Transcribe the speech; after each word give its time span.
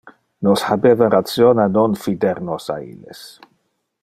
Nos 0.45 0.63
habeva 0.75 1.09
ration 1.15 1.63
a 1.65 1.67
non 1.75 1.91
fider 2.05 2.37
nos 2.49 2.65
a 2.77 2.83
illes. 2.91 3.21